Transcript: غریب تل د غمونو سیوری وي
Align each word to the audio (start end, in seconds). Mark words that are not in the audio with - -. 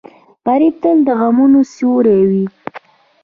غریب 0.45 0.75
تل 0.81 0.97
د 1.07 1.09
غمونو 1.19 1.59
سیوری 1.73 2.21
وي 2.29 2.45